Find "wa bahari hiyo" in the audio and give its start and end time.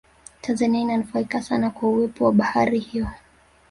2.25-3.07